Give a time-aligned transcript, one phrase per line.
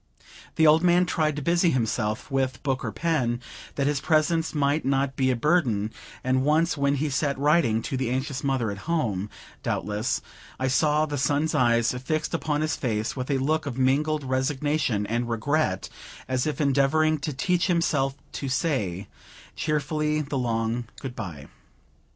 [0.55, 3.39] The old man tried to busy himself with book or pen,
[3.75, 5.93] that his presence might not be a burden;
[6.23, 9.29] and once, when he sat writing, to the anxious mother at home,
[9.61, 10.19] doubtless,
[10.59, 15.05] I saw the son's eyes fix upon his face, with a look of mingled resignation
[15.05, 15.87] and regret,
[16.27, 19.07] as if endeavoring to teach himself to say
[19.55, 21.45] cheerfully the long good bye.